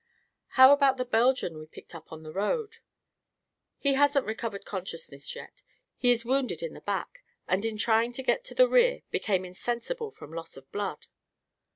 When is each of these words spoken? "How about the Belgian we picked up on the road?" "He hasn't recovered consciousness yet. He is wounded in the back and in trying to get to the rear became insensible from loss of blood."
"How 0.57 0.73
about 0.73 0.97
the 0.97 1.05
Belgian 1.05 1.59
we 1.59 1.67
picked 1.67 1.93
up 1.93 2.11
on 2.11 2.23
the 2.23 2.33
road?" 2.33 2.77
"He 3.77 3.93
hasn't 3.93 4.25
recovered 4.25 4.65
consciousness 4.65 5.35
yet. 5.35 5.61
He 5.95 6.09
is 6.09 6.25
wounded 6.25 6.63
in 6.63 6.73
the 6.73 6.81
back 6.81 7.23
and 7.47 7.63
in 7.63 7.77
trying 7.77 8.11
to 8.13 8.23
get 8.23 8.43
to 8.45 8.55
the 8.55 8.67
rear 8.67 9.03
became 9.11 9.45
insensible 9.45 10.09
from 10.09 10.33
loss 10.33 10.57
of 10.57 10.71
blood." 10.71 11.05